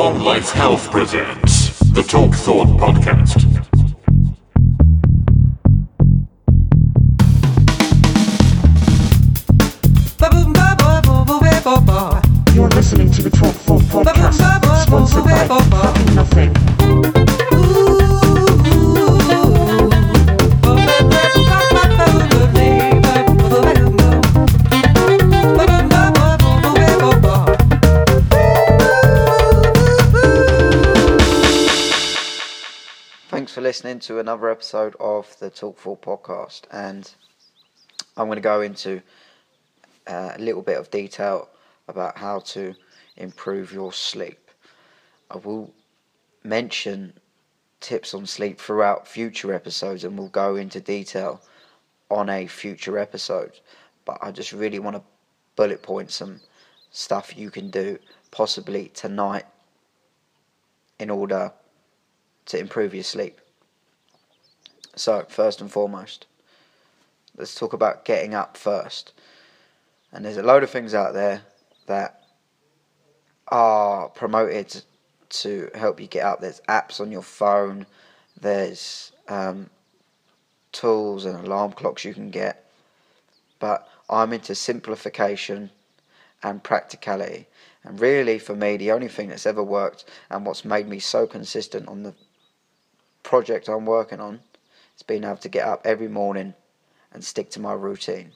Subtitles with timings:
[0.00, 3.69] Long Life Health presents the Talk Thought Podcast.
[33.80, 37.10] Listening to another episode of the Talk for podcast, and
[38.14, 39.00] I'm going to go into
[40.06, 41.48] uh, a little bit of detail
[41.88, 42.74] about how to
[43.16, 44.50] improve your sleep.
[45.30, 45.72] I will
[46.44, 47.14] mention
[47.80, 51.40] tips on sleep throughout future episodes, and we'll go into detail
[52.10, 53.60] on a future episode.
[54.04, 55.02] But I just really want to
[55.56, 56.42] bullet point some
[56.90, 57.98] stuff you can do
[58.30, 59.46] possibly tonight
[60.98, 61.50] in order
[62.44, 63.40] to improve your sleep.
[64.96, 66.26] So, first and foremost,
[67.36, 69.12] let's talk about getting up first.
[70.12, 71.42] And there's a load of things out there
[71.86, 72.24] that
[73.48, 74.82] are promoted
[75.28, 76.40] to help you get up.
[76.40, 77.86] There's apps on your phone,
[78.40, 79.70] there's um,
[80.72, 82.70] tools and alarm clocks you can get.
[83.60, 85.70] But I'm into simplification
[86.42, 87.46] and practicality.
[87.84, 91.26] And really, for me, the only thing that's ever worked and what's made me so
[91.26, 92.14] consistent on the
[93.22, 94.40] project I'm working on
[95.00, 96.54] is being able to get up every morning
[97.12, 98.32] and stick to my routine.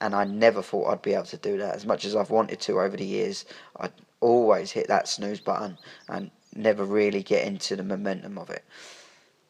[0.00, 1.74] And I never thought I'd be able to do that.
[1.74, 5.78] As much as I've wanted to over the years, I'd always hit that snooze button
[6.08, 8.64] and never really get into the momentum of it.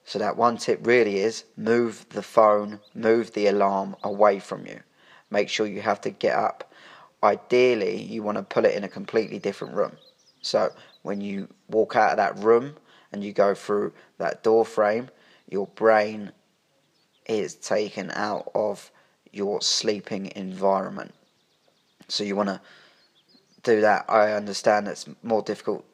[0.05, 4.81] So, that one tip really is move the phone, move the alarm away from you.
[5.31, 6.73] Make sure you have to get up.
[7.23, 9.99] Ideally, you want to put it in a completely different room.
[10.41, 10.71] So,
[11.03, 12.77] when you walk out of that room,
[13.13, 15.09] and you go through that door frame,
[15.49, 16.33] your brain
[17.27, 18.91] is taken out of
[19.33, 21.15] your sleeping environment.
[22.09, 22.61] So you want to
[23.63, 24.07] do that.
[24.09, 25.85] I understand it's more difficult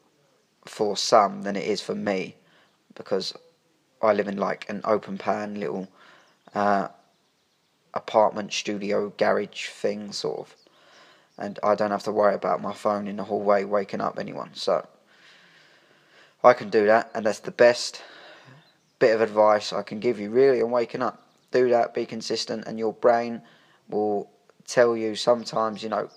[0.65, 2.35] for some than it is for me
[2.95, 3.33] because
[4.01, 5.87] I live in like an open plan little
[6.53, 6.87] uh,
[7.93, 10.55] apartment studio garage thing sort of
[11.37, 14.51] and I don't have to worry about my phone in the hallway waking up anyone
[14.53, 14.87] so
[16.45, 18.03] I can do that, and that's the best
[19.05, 21.21] bit of advice I can give you really on waking up.
[21.51, 23.39] Do that, be consistent, and your brain
[23.87, 24.31] will
[24.65, 26.09] tell you sometimes, you know,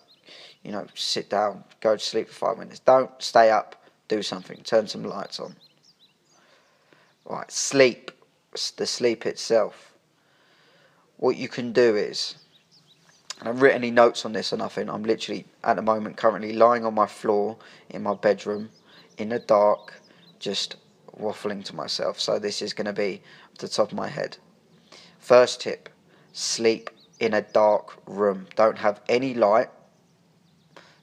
[0.62, 2.78] you know, sit down, go to sleep for five minutes.
[2.80, 3.76] Don't stay up,
[4.08, 5.54] do something, turn some lights on.
[7.26, 8.10] Right, sleep,
[8.78, 9.92] the sleep itself.
[11.18, 12.36] What you can do is,
[13.38, 14.88] and I've written any notes on this or nothing.
[14.88, 17.58] I'm literally at the moment currently lying on my floor
[17.90, 18.70] in my bedroom
[19.18, 20.00] in the dark
[20.38, 20.76] just
[21.20, 22.20] waffling to myself.
[22.20, 24.36] So this is going to be off the top of my head.
[25.18, 25.88] First tip
[26.32, 28.46] sleep in a dark room.
[28.54, 29.68] Don't have any light,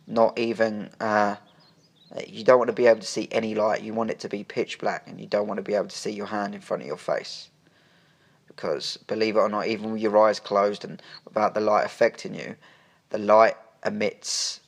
[0.08, 0.90] not even.
[1.00, 1.36] Uh,
[2.28, 3.82] you don't want to be able to see any light.
[3.82, 5.98] You want it to be pitch black, and you don't want to be able to
[5.98, 7.50] see your hand in front of your face.
[8.48, 12.34] Because believe it or not, even with your eyes closed and without the light affecting
[12.34, 12.56] you,
[13.10, 13.56] the light
[13.86, 14.62] emits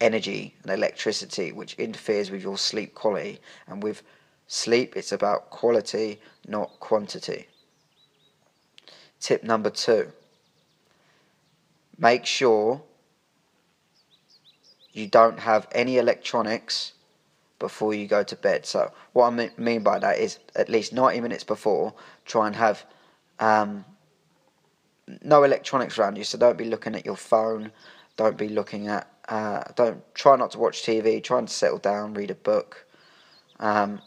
[0.00, 3.38] energy and electricity which interferes with your sleep quality.
[3.68, 4.02] And with
[4.52, 7.46] sleep, it's about quality, not quantity.
[9.18, 10.12] Tip number two
[11.98, 12.82] make sure
[14.92, 16.92] you don't have any electronics
[17.58, 18.66] before you go to bed.
[18.66, 22.84] So, what I mean by that is at least 90 minutes before, try and have
[23.38, 23.84] um,
[25.22, 26.24] no electronics around you.
[26.24, 27.70] So, don't be looking at your phone,
[28.16, 31.22] don't be looking at uh, don't try not to watch TV.
[31.22, 32.84] Try and settle down, read a book,
[33.60, 34.02] um,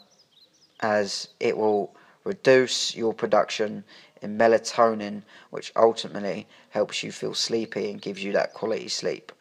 [0.80, 3.84] as it will reduce your production
[4.22, 9.32] in melatonin, which ultimately helps you feel sleepy and gives you that quality sleep.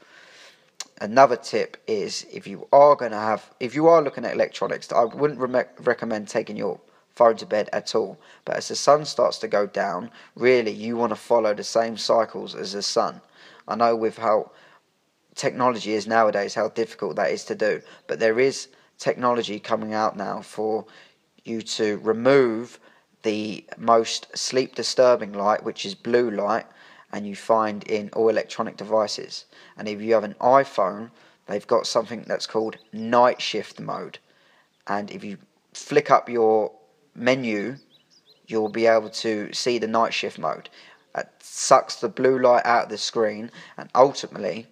[1.00, 4.92] Another tip is if you are going to have, if you are looking at electronics,
[4.92, 6.80] I wouldn't re- recommend taking your
[7.14, 8.18] phone to bed at all.
[8.44, 11.96] But as the sun starts to go down, really you want to follow the same
[11.96, 13.20] cycles as the sun.
[13.66, 14.52] I know with how
[15.34, 17.80] technology is nowadays, how difficult that is to do.
[18.06, 18.68] But there is
[18.98, 20.86] technology coming out now for
[21.44, 22.78] you to remove
[23.22, 26.66] the most sleep disturbing light, which is blue light,
[27.12, 29.44] and you find in all electronic devices.
[29.76, 31.10] And if you have an iPhone,
[31.46, 34.18] they've got something that's called night shift mode.
[34.86, 35.38] And if you
[35.72, 36.72] flick up your
[37.14, 37.76] menu,
[38.46, 40.68] you'll be able to see the night shift mode.
[41.16, 44.66] It sucks the blue light out of the screen, and ultimately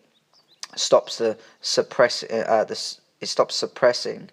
[0.75, 4.31] stops the suppress uh, uh, the, it stops suppressing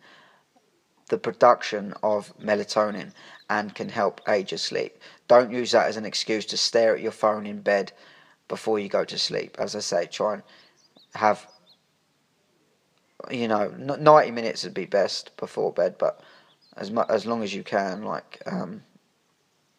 [1.09, 3.11] the production of melatonin
[3.49, 4.97] and can help aid your sleep.
[5.27, 7.91] Don't use that as an excuse to stare at your phone in bed
[8.47, 9.55] before you go to sleep.
[9.59, 10.43] As I say, try and
[11.15, 11.47] have,
[13.29, 16.21] you know, 90 minutes would be best before bed, but
[16.77, 18.83] as much as long as you can, like um,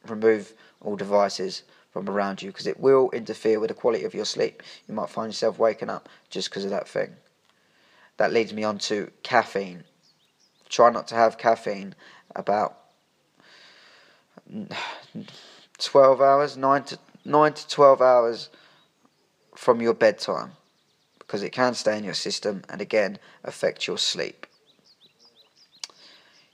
[0.07, 1.63] remove all devices
[1.93, 4.63] from around you because it will interfere with the quality of your sleep.
[4.87, 7.17] You might find yourself waking up just because of that thing.
[8.17, 9.85] That leads me on to caffeine.
[10.71, 11.95] Try not to have caffeine
[12.35, 12.79] about
[15.79, 18.49] 12 hours, 9 to 9 to 12 hours
[19.55, 20.53] from your bedtime
[21.19, 24.47] because it can stay in your system and again affect your sleep.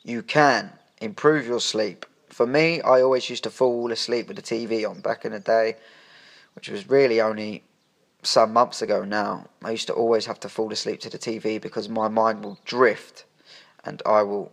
[0.03, 2.05] You can improve your sleep
[2.37, 5.41] for me, I always used to fall asleep with the TV on back in the
[5.41, 5.77] day,
[6.55, 7.65] which was really only
[8.23, 9.47] some months ago now.
[9.65, 12.59] I used to always have to fall asleep to the TV because my mind will
[12.67, 13.25] drift
[13.87, 14.53] and I will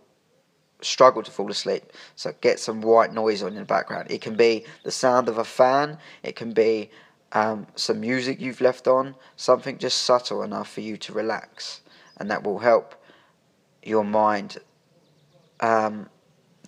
[0.80, 1.92] struggle to fall asleep.
[2.16, 4.10] So get some white noise on in the background.
[4.10, 6.90] It can be the sound of a fan, it can be
[7.32, 11.80] um, some music you've left on, something just subtle enough for you to relax,
[12.18, 12.94] and that will help
[13.82, 14.58] your mind
[15.60, 16.08] um,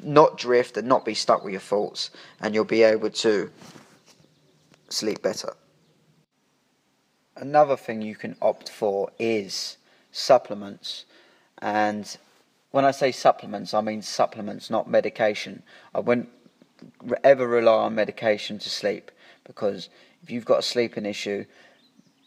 [0.03, 2.11] not drift and not be stuck with your thoughts,
[2.41, 3.51] and you'll be able to
[4.89, 5.55] sleep better.
[7.37, 9.77] Another thing you can opt for is
[10.11, 11.05] supplements,
[11.59, 12.17] and
[12.77, 15.63] when I say supplements, I mean supplements, not medication.
[15.95, 16.29] I wouldn't
[17.25, 19.11] ever rely on medication to sleep
[19.45, 19.89] because
[20.23, 21.47] if you've got a sleeping issue,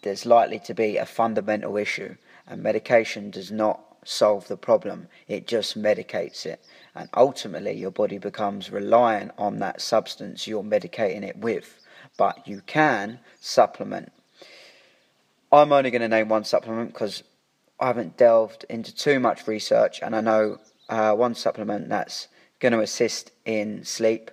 [0.02, 2.16] there's likely to be a fundamental issue,
[2.48, 6.66] and medication does not solve the problem, it just medicates it.
[6.96, 11.78] And ultimately, your body becomes reliant on that substance you're medicating it with.
[12.18, 14.12] But you can supplement.
[15.52, 17.22] I'm only going to name one supplement because
[17.80, 20.60] I haven't delved into too much research, and I know
[20.90, 22.28] uh, one supplement that's
[22.60, 24.32] going to assist in sleep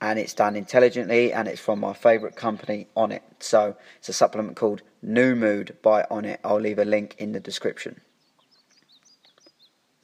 [0.00, 4.56] and it's done intelligently and it's from my favorite company Onnit so it's a supplement
[4.56, 8.00] called new mood by Onnit i'll leave a link in the description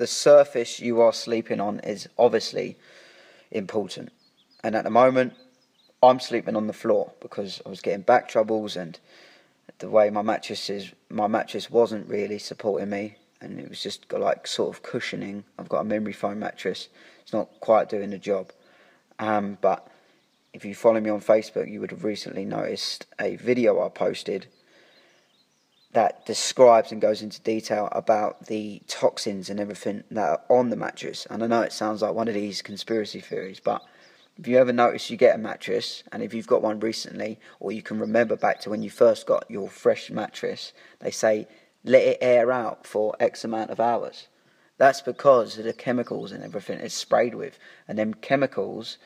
[0.00, 2.78] the surface you are sleeping on is obviously
[3.50, 4.08] important.
[4.64, 5.34] And at the moment,
[6.02, 8.98] I'm sleeping on the floor because I was getting back troubles and
[9.78, 14.12] the way my mattress is, my mattress wasn't really supporting me, and it was just
[14.12, 15.44] like sort of cushioning.
[15.58, 16.88] I've got a memory foam mattress;
[17.22, 18.52] it's not quite doing the job.
[19.18, 19.86] Um, but
[20.52, 24.46] if you follow me on Facebook, you would have recently noticed a video I posted
[25.92, 30.76] that describes and goes into detail about the toxins and everything that are on the
[30.76, 31.26] mattress.
[31.28, 33.82] And I know it sounds like one of these conspiracy theories, but
[34.40, 37.70] if you ever notice you get a mattress, and if you've got one recently, or
[37.70, 41.46] you can remember back to when you first got your fresh mattress, they say
[41.84, 44.28] let it air out for X amount of hours.
[44.78, 47.58] That's because of the chemicals and everything it's sprayed with.
[47.86, 48.96] And them chemicals,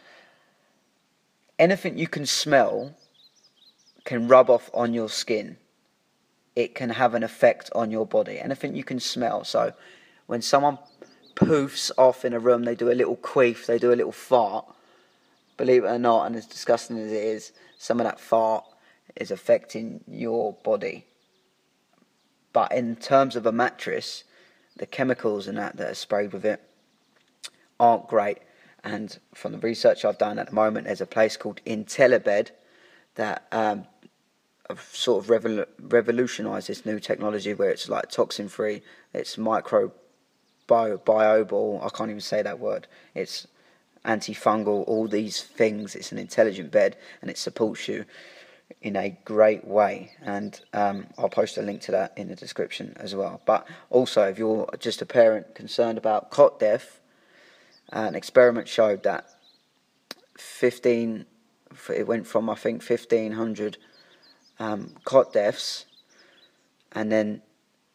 [1.58, 2.94] anything you can smell
[4.04, 5.56] can rub off on your skin
[6.56, 8.38] it can have an effect on your body.
[8.38, 9.44] Anything you can smell.
[9.44, 9.72] So
[10.26, 10.78] when someone
[11.34, 14.66] poofs off in a room, they do a little queef, they do a little fart.
[15.56, 18.64] Believe it or not, and as disgusting as it is, some of that fart
[19.16, 21.06] is affecting your body.
[22.52, 24.24] But in terms of a mattress,
[24.76, 26.60] the chemicals and that that are sprayed with it
[27.78, 28.38] aren't great.
[28.82, 32.50] And from the research I've done at the moment, there's a place called Intellibed
[33.14, 33.86] that um,
[34.78, 39.92] sort of revol- revolutionised this new technology where it's like toxin free, it's micro
[40.66, 42.86] bio, I can't even say that word.
[43.14, 43.46] It's
[44.04, 45.94] antifungal, all these things.
[45.94, 48.04] It's an intelligent bed and it supports you
[48.82, 50.12] in a great way.
[50.22, 53.40] And um, I'll post a link to that in the description as well.
[53.44, 57.00] But also, if you're just a parent concerned about cot death,
[57.90, 59.28] an experiment showed that
[60.38, 61.26] 15,
[61.94, 63.78] it went from I think 1500
[64.58, 65.86] um, cot deaths,
[66.92, 67.42] and then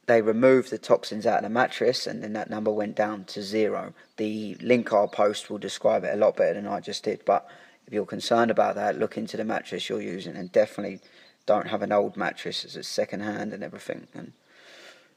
[0.10, 3.42] they removed the toxins out of the mattress, and then that number went down to
[3.42, 3.94] zero.
[4.18, 7.48] The link I'll post will describe it a lot better than I just did, but
[7.86, 11.00] if you're concerned about that, look into the mattress you're using, and definitely
[11.46, 14.34] don't have an old mattress as a second hand and everything, and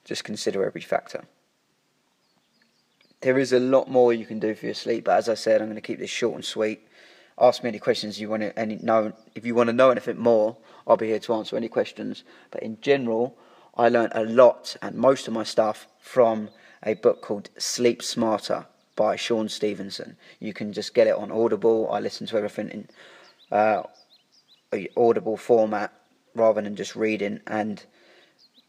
[0.04, 1.24] just consider every factor.
[3.20, 5.60] There is a lot more you can do for your sleep, but as I said,
[5.60, 6.86] I'm going to keep this short and sweet
[7.38, 9.12] ask me any questions you want to any know.
[9.34, 10.56] If you want to know anything more,
[10.86, 12.24] I'll be here to answer any questions.
[12.50, 13.36] But in general,
[13.74, 16.50] I learned a lot and most of my stuff from
[16.82, 20.16] a book called Sleep Smarter by Shawn Stevenson.
[20.40, 21.88] You can just get it on Audible.
[21.90, 22.88] I listen to everything in
[23.50, 23.84] uh,
[24.96, 25.92] Audible format
[26.34, 27.84] rather than just reading, and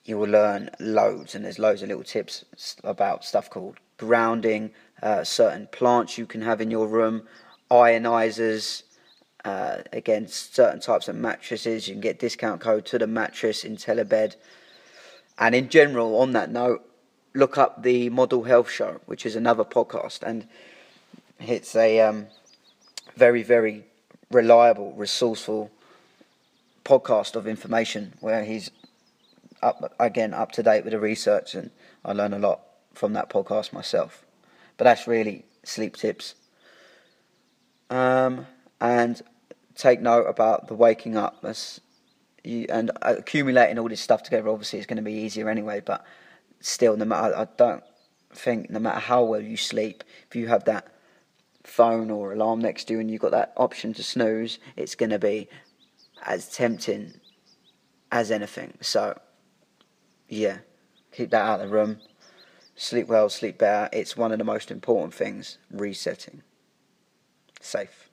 [0.05, 1.35] you will learn loads.
[1.35, 2.45] And there's loads of little tips
[2.83, 7.23] about stuff called grounding, uh, certain plants you can have in your room,
[7.69, 8.83] ionizers.
[9.45, 14.37] Uh, against certain types of mattresses, you can get discount code to the mattress Intellibed.
[15.37, 16.87] And in general, on that note,
[17.33, 20.47] look up the Model Health Show, which is another podcast, and
[21.39, 22.27] it's a um,
[23.15, 23.85] very, very
[24.31, 25.71] reliable, resourceful
[26.85, 28.69] podcast of information where he's
[29.61, 31.71] up again up to date with the research, and
[32.03, 32.61] I learn a lot
[32.93, 34.23] from that podcast myself.
[34.77, 36.35] But that's really sleep tips.
[37.89, 38.47] Um,
[38.81, 39.21] and
[39.75, 41.41] take note about the waking up.
[41.41, 41.79] That's,
[42.43, 44.49] you, and accumulating all this stuff together.
[44.49, 45.81] Obviously, is going to be easier anyway.
[45.83, 46.05] But
[46.59, 47.83] still, no matter I don't
[48.35, 50.87] think no matter how well you sleep, if you have that
[51.63, 55.09] phone or alarm next to you and you've got that option to snooze, it's going
[55.09, 55.47] to be
[56.25, 57.13] as tempting
[58.11, 58.77] as anything.
[58.81, 59.19] So,
[60.27, 60.59] yeah,
[61.11, 61.99] keep that out of the room.
[62.75, 63.89] Sleep well, sleep better.
[63.93, 65.57] It's one of the most important things.
[65.71, 66.41] Resetting.
[67.61, 68.09] Safe.